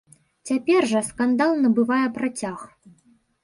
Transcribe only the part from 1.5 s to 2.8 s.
набывае працяг.